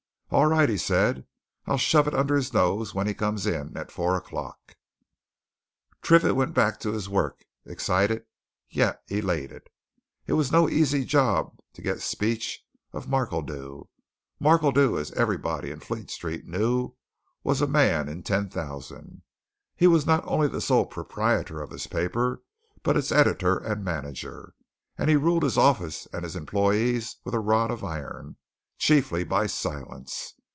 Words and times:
"All 0.33 0.45
right!" 0.45 0.69
he 0.69 0.77
said. 0.77 1.25
"I'll 1.67 1.77
shove 1.77 2.07
it 2.07 2.13
under 2.13 2.37
his 2.37 2.53
nose 2.53 2.95
when 2.95 3.05
he 3.05 3.13
comes 3.13 3.45
in 3.45 3.75
at 3.75 3.91
four 3.91 4.15
o'clock." 4.15 4.77
Triffitt 6.01 6.37
went 6.37 6.53
back 6.53 6.79
to 6.79 6.93
his 6.93 7.09
work, 7.09 7.43
excited, 7.65 8.23
yet 8.69 9.01
elated. 9.09 9.69
It 10.27 10.33
was 10.35 10.49
no 10.49 10.69
easy 10.69 11.03
job 11.03 11.57
to 11.73 11.81
get 11.81 11.99
speech 11.99 12.63
of 12.93 13.09
Markledew. 13.09 13.87
Markledew, 14.39 14.97
as 14.97 15.11
everybody 15.11 15.69
in 15.69 15.81
Fleet 15.81 16.09
Street 16.09 16.47
knew, 16.47 16.95
was 17.43 17.59
a 17.59 17.67
man 17.67 18.07
in 18.07 18.23
ten 18.23 18.47
thousand. 18.47 19.23
He 19.75 19.85
was 19.85 20.05
not 20.05 20.23
only 20.25 20.57
sole 20.61 20.85
proprietor 20.85 21.61
of 21.61 21.71
his 21.71 21.87
paper, 21.87 22.41
but 22.83 22.95
its 22.95 23.11
editor 23.11 23.57
and 23.57 23.83
manager, 23.83 24.53
and 24.97 25.09
he 25.09 25.17
ruled 25.17 25.43
his 25.43 25.57
office 25.57 26.07
and 26.13 26.23
his 26.23 26.37
employees 26.37 27.17
with 27.25 27.33
a 27.35 27.41
rod 27.41 27.69
of 27.69 27.83
iron 27.83 28.37
chiefly 28.77 29.23
by 29.23 29.45
silence. 29.45 30.33